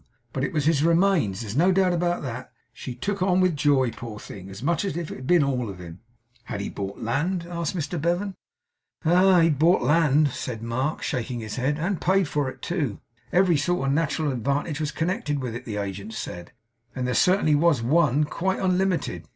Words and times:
But 0.33 0.43
it 0.43 0.51
was 0.51 0.65
his 0.65 0.83
remains, 0.83 1.41
there's 1.41 1.55
no 1.55 1.71
doubt 1.71 1.93
about 1.93 2.23
that. 2.23 2.51
She 2.73 2.95
took 2.95 3.21
on 3.21 3.39
with 3.39 3.55
joy, 3.55 3.91
poor 3.91 4.17
thing, 4.19 4.49
as 4.49 4.63
much 4.63 4.83
as 4.83 4.97
if 4.97 5.11
it 5.11 5.15
had 5.17 5.27
been 5.27 5.43
all 5.43 5.69
of 5.69 5.77
him!' 5.77 5.99
'Had 6.45 6.59
he 6.59 6.69
bought 6.71 6.97
land?' 6.97 7.45
asked 7.47 7.75
Mr 7.77 8.01
Bevan. 8.01 8.33
'Ah! 9.05 9.41
He'd 9.41 9.59
bought 9.59 9.83
land,' 9.83 10.29
said 10.29 10.63
Mark, 10.63 11.03
shaking 11.03 11.39
his 11.39 11.57
head, 11.57 11.77
'and 11.77 12.01
paid 12.01 12.27
for 12.27 12.49
it 12.49 12.63
too. 12.63 12.99
Every 13.31 13.57
sort 13.57 13.87
of 13.89 13.93
nateral 13.93 14.31
advantage 14.31 14.79
was 14.79 14.91
connected 14.91 15.37
with 15.37 15.53
it, 15.53 15.65
the 15.65 15.77
agents 15.77 16.17
said; 16.17 16.51
and 16.95 17.05
there 17.05 17.13
certainly 17.13 17.53
was 17.53 17.83
ONE, 17.83 18.23
quite 18.23 18.57
unlimited. 18.57 19.27